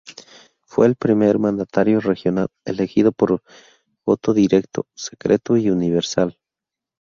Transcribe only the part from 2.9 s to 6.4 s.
por voto directo, secreto y universal.